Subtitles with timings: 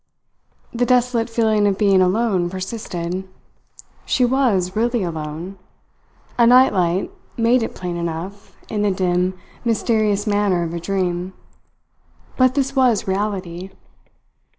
[0.73, 3.29] The desolate feeling of being alone persisted.
[4.03, 5.59] She was really alone.
[6.39, 11.33] A night light made it plain enough, in the dim, mysterious manner of a dream;
[12.35, 13.69] but this was reality.